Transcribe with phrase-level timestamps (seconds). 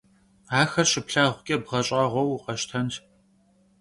[0.59, 2.95] Axer şıplhağuç'e bğeş'ağueu vukheştenş!